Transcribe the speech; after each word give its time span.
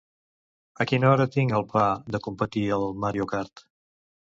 A 0.85 0.87
quina 0.91 1.07
hora 1.09 1.27
tinc 1.35 1.53
el 1.59 1.67
pla 1.75 1.85
de 2.17 2.23
competir 2.29 2.65
al 2.81 2.89
"Mario 3.05 3.31
kart"? 3.35 3.67